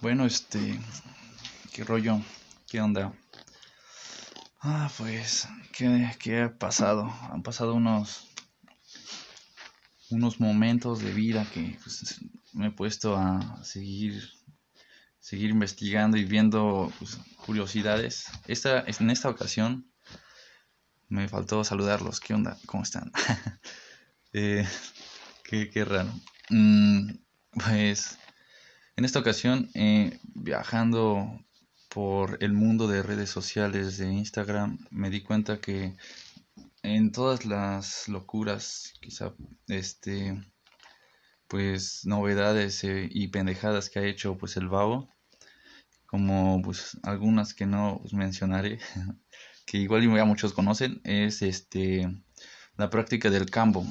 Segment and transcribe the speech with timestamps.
[0.00, 0.78] Bueno, este,
[1.72, 2.20] qué rollo,
[2.68, 3.12] qué onda.
[4.60, 7.12] Ah, pues, ¿qué, qué ha pasado?
[7.32, 8.28] Han pasado unos,
[10.10, 12.20] unos momentos de vida que pues,
[12.52, 14.22] me he puesto a seguir,
[15.18, 18.26] seguir investigando y viendo pues, curiosidades.
[18.46, 19.90] Esta, en esta ocasión
[21.08, 22.20] me faltó saludarlos.
[22.20, 22.56] ¿Qué onda?
[22.66, 23.10] ¿Cómo están?
[24.32, 24.64] eh,
[25.42, 26.12] qué, qué raro.
[26.50, 27.14] Mm,
[27.52, 28.16] pues
[28.98, 31.40] en esta ocasión, eh, viajando
[31.88, 35.96] por el mundo de redes sociales de Instagram, me di cuenta que
[36.82, 39.34] en todas las locuras, quizá,
[39.68, 40.36] este,
[41.46, 45.08] pues novedades eh, y pendejadas que ha hecho pues el babo,
[46.06, 48.80] como pues algunas que no mencionaré,
[49.64, 52.04] que igual ya muchos conocen, es este
[52.76, 53.86] la práctica del cambo.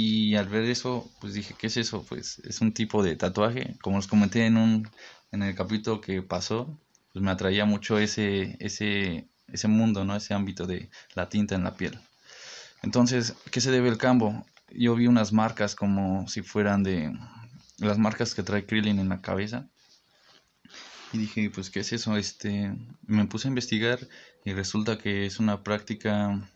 [0.00, 2.04] Y al ver eso, pues dije, ¿qué es eso?
[2.08, 3.76] Pues es un tipo de tatuaje.
[3.82, 4.88] Como os comenté en un
[5.32, 6.78] en el capítulo que pasó,
[7.12, 10.14] pues me atraía mucho ese ese ese mundo, ¿no?
[10.14, 11.98] Ese ámbito de la tinta en la piel.
[12.84, 14.46] Entonces, ¿qué se debe el cambo?
[14.70, 17.12] Yo vi unas marcas como si fueran de
[17.78, 19.68] las marcas que trae Krillin en la cabeza.
[21.12, 22.16] Y dije, pues, ¿qué es eso?
[22.16, 22.72] Este,
[23.06, 23.98] me puse a investigar
[24.44, 26.48] y resulta que es una práctica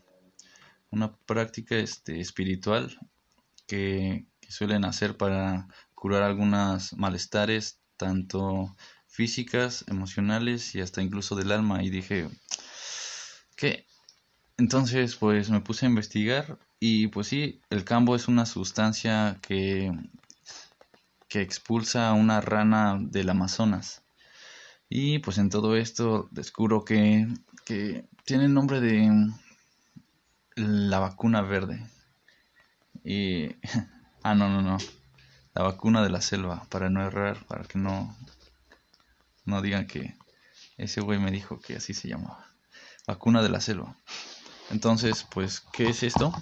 [0.91, 2.95] una práctica este, espiritual
[3.73, 8.75] que, suelen hacer para curar algunas malestares, tanto
[9.07, 11.81] físicas, emocionales y hasta incluso del alma.
[11.83, 12.29] Y dije,
[13.55, 13.87] ¿qué?
[14.57, 19.91] Entonces, pues me puse a investigar y pues sí, el cambo es una sustancia que,
[21.27, 24.03] que expulsa una rana del Amazonas.
[24.87, 27.27] Y pues en todo esto descubro que,
[27.65, 29.09] que tiene el nombre de
[30.55, 31.92] la vacuna verde.
[33.03, 33.55] Y...
[34.25, 34.77] Ah, no, no, no.
[35.53, 38.15] La vacuna de la selva, para no errar, para que no...
[39.43, 40.15] No digan que
[40.77, 42.47] ese güey me dijo que así se llamaba.
[43.05, 43.97] Vacuna de la selva.
[44.71, 46.33] Entonces, pues, ¿qué es esto?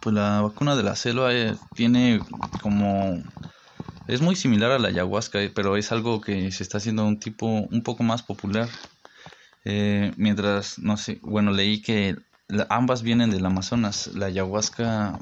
[0.00, 2.20] Pues la vacuna de la selva eh, tiene
[2.60, 3.22] como...
[4.06, 7.18] Es muy similar a la ayahuasca, eh, pero es algo que se está haciendo un
[7.18, 8.68] tipo un poco más popular.
[9.64, 12.16] Eh, mientras, no sé, bueno, leí que
[12.68, 14.08] ambas vienen del Amazonas.
[14.14, 15.18] La ayahuasca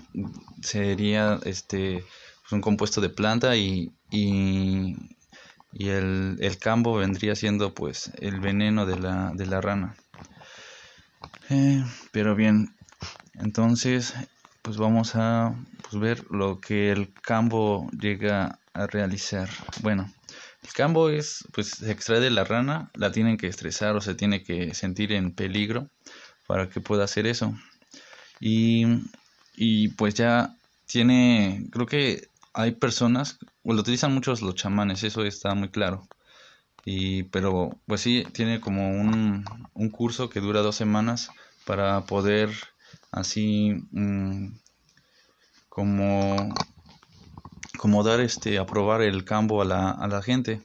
[0.62, 2.04] sería este
[2.42, 4.96] pues, un compuesto de planta y, y,
[5.72, 9.96] el, el, cambo vendría siendo pues el veneno de la, de la rana.
[11.50, 12.74] Eh, pero bien,
[13.34, 14.14] entonces
[14.62, 19.48] pues vamos a pues, ver lo que el cambo llega a realizar.
[19.82, 20.12] Bueno,
[20.62, 24.14] el cambo es pues se extrae de la rana, la tienen que estresar o se
[24.14, 25.90] tiene que sentir en peligro
[26.46, 27.54] para que pueda hacer eso.
[28.40, 28.86] Y,
[29.56, 35.24] y pues ya tiene, creo que hay personas, o lo utilizan muchos los chamanes, eso
[35.24, 36.06] está muy claro.
[36.84, 41.30] Y, pero pues sí, tiene como un, un curso que dura dos semanas
[41.64, 42.50] para poder
[43.10, 44.52] así mm,
[45.68, 46.54] como,
[47.76, 50.62] como dar este, aprobar el campo a la, a la gente.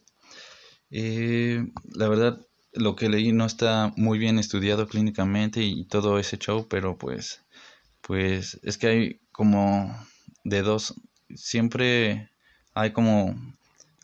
[0.91, 2.40] Eh, la verdad,
[2.74, 7.42] lo que leí no está muy bien estudiado clínicamente y todo ese show, pero pues,
[8.02, 9.96] pues es que hay como
[10.44, 10.96] de dos,
[11.36, 12.30] siempre
[12.74, 13.36] hay como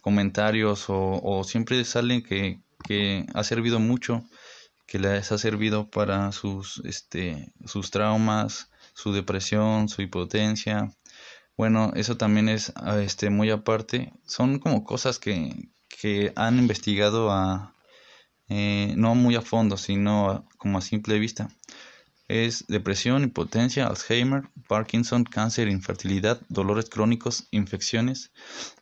[0.01, 4.23] comentarios o, siempre salen que, que ha servido mucho,
[4.85, 10.93] que les ha servido para sus, este, sus traumas, su depresión, su hipotencia.
[11.57, 14.13] Bueno, eso también es este, muy aparte.
[14.25, 17.73] Son como cosas que, que han investigado a,
[18.49, 21.49] eh, no muy a fondo, sino como a simple vista.
[22.27, 28.31] Es depresión, impotencia, Alzheimer, Parkinson, cáncer, infertilidad, dolores crónicos, infecciones,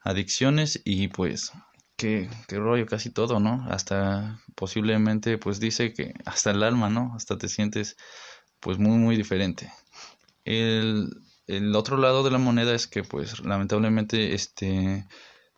[0.01, 1.51] adicciones y pues
[1.95, 3.65] qué, qué rollo, casi todo, ¿no?
[3.69, 7.13] Hasta posiblemente pues dice que hasta el alma, ¿no?
[7.15, 7.97] Hasta te sientes
[8.59, 9.71] pues muy muy diferente.
[10.43, 11.09] El,
[11.47, 15.05] el otro lado de la moneda es que pues lamentablemente este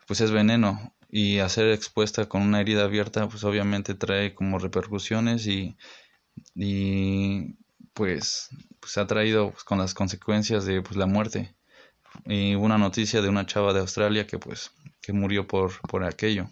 [0.08, 5.48] pues es veneno y hacer expuesta con una herida abierta pues obviamente trae como repercusiones
[5.48, 5.78] y,
[6.56, 7.56] y
[7.94, 8.50] pues,
[8.80, 11.56] pues ha traído pues, con las consecuencias de pues, la muerte.
[12.26, 14.72] Y una noticia de una chava de Australia que pues
[15.02, 16.50] que murió por, por aquello.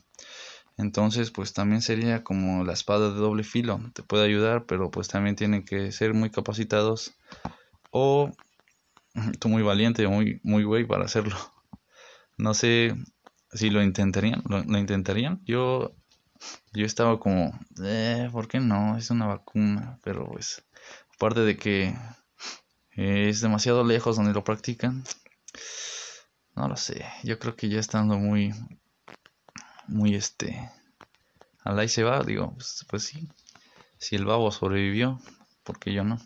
[0.77, 5.07] Entonces pues también sería como la espada de doble filo te puede ayudar pero pues
[5.07, 7.13] también tienen que ser muy capacitados
[7.91, 8.31] o
[9.39, 11.35] tú muy valiente muy muy güey para hacerlo.
[12.37, 12.95] No sé
[13.55, 15.41] si lo intentarían, lo, intentarían.
[15.45, 15.95] Yo,
[16.73, 18.97] yo estaba como, eh, ¿por qué no?
[18.97, 20.63] Es una vacuna, pero pues,
[21.15, 21.95] aparte de que
[22.91, 25.03] es demasiado lejos donde lo practican,
[26.55, 27.05] no lo sé.
[27.23, 28.53] Yo creo que ya estando muy,
[29.87, 30.69] muy este,
[31.63, 33.27] al ahí se va, digo, pues, pues sí,
[33.97, 35.19] si el babo sobrevivió,
[35.63, 36.19] porque yo no.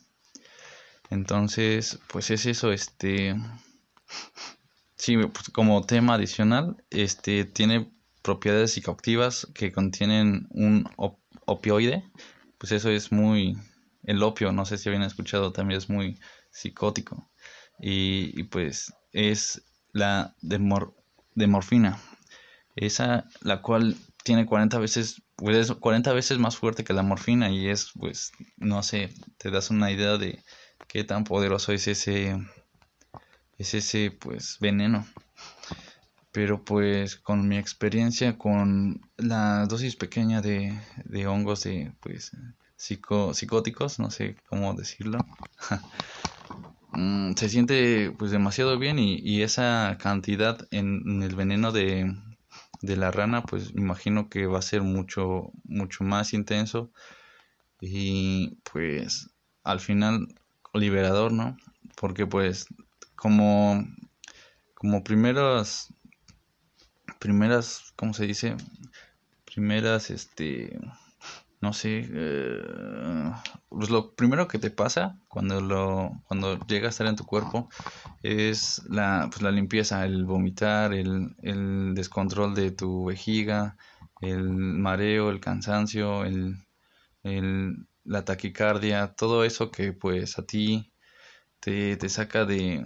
[1.10, 3.36] Entonces, pues es eso, este,
[5.00, 7.92] sí, pues como tema adicional, este, tiene
[8.22, 10.88] propiedades psicoactivas que contienen un
[11.46, 12.04] opioide,
[12.58, 13.58] pues eso es muy,
[14.04, 16.20] el opio, no sé si habían escuchado, también es muy
[16.52, 17.32] psicótico.
[17.82, 19.64] Y, pues es
[19.94, 21.98] la de, morfina,
[22.76, 23.96] esa la cual
[24.26, 28.84] tiene 40 veces, pues 40 veces más fuerte que la morfina y es, pues, no
[28.84, 30.44] sé, te das una idea de
[30.90, 32.38] qué tan poderoso es ese,
[33.60, 35.06] es ese, pues, veneno.
[36.32, 42.32] Pero pues con mi experiencia con la dosis pequeña de, de hongos de, pues,
[42.76, 45.20] psico, psicóticos, no sé cómo decirlo,
[46.94, 52.16] mm, se siente pues demasiado bien y, y esa cantidad en el veneno de,
[52.82, 56.92] de la rana, pues imagino que va a ser mucho, mucho más intenso
[57.82, 59.30] y pues
[59.64, 60.28] al final
[60.74, 61.58] liberador, ¿no?
[61.96, 62.68] Porque pues
[63.20, 63.86] como,
[64.74, 65.94] como primeras,
[67.20, 68.56] primeras, ¿cómo se dice?
[69.46, 70.80] Primeras, este,
[71.60, 73.32] no sé, eh,
[73.68, 77.68] pues lo primero que te pasa cuando lo cuando llega a estar en tu cuerpo
[78.24, 83.76] es la, pues la limpieza, el vomitar, el, el descontrol de tu vejiga,
[84.22, 86.56] el mareo, el cansancio, el,
[87.24, 90.94] el, la taquicardia, todo eso que pues a ti
[91.60, 92.84] te, te saca de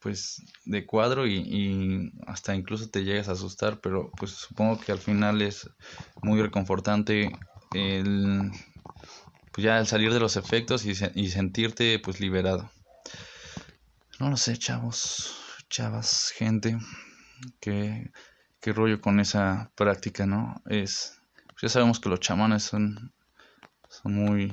[0.00, 4.92] pues de cuadro y, y, hasta incluso te llegas a asustar, pero pues supongo que
[4.92, 5.70] al final es
[6.22, 7.32] muy reconfortante
[7.72, 8.50] el,
[9.50, 12.70] pues ya al salir de los efectos y, y sentirte pues liberado.
[14.20, 15.34] No lo sé, chavos,
[15.70, 16.78] chavas, gente,
[17.58, 18.12] qué,
[18.60, 20.62] qué rollo con esa práctica, ¿no?
[20.66, 23.14] Es, pues ya sabemos que los chamanes son,
[23.88, 24.52] son muy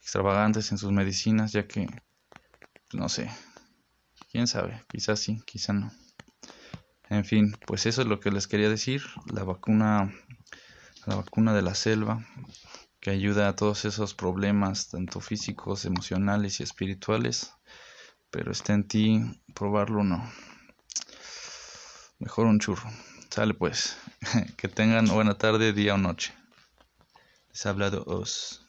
[0.00, 1.86] extravagantes en sus medicinas, ya que,
[2.94, 3.30] no sé,
[4.30, 5.92] quién sabe, quizás sí, quizás no.
[7.08, 9.02] En fin, pues eso es lo que les quería decir.
[9.30, 10.10] La vacuna
[11.06, 12.24] la vacuna de la selva,
[13.00, 17.52] que ayuda a todos esos problemas, tanto físicos, emocionales y espirituales,
[18.30, 19.20] pero está en ti
[19.54, 20.32] probarlo o no.
[22.18, 22.88] Mejor un churro.
[23.30, 23.96] Sale pues.
[24.56, 26.32] que tengan buena tarde, día o noche.
[27.48, 28.64] Les ha hablado Os.